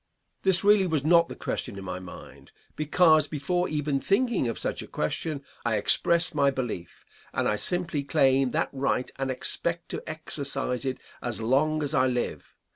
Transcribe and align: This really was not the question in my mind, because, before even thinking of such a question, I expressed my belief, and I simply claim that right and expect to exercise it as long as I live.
This 0.41 0.63
really 0.63 0.87
was 0.87 1.03
not 1.05 1.27
the 1.27 1.35
question 1.35 1.77
in 1.77 1.83
my 1.83 1.99
mind, 1.99 2.51
because, 2.75 3.27
before 3.27 3.69
even 3.69 3.99
thinking 3.99 4.47
of 4.47 4.57
such 4.57 4.81
a 4.81 4.87
question, 4.87 5.43
I 5.63 5.75
expressed 5.75 6.33
my 6.33 6.49
belief, 6.49 7.05
and 7.33 7.47
I 7.47 7.55
simply 7.57 8.03
claim 8.03 8.49
that 8.49 8.69
right 8.71 9.11
and 9.17 9.29
expect 9.29 9.89
to 9.89 10.01
exercise 10.09 10.85
it 10.85 10.99
as 11.21 11.39
long 11.39 11.83
as 11.83 11.93
I 11.93 12.07
live. 12.07 12.55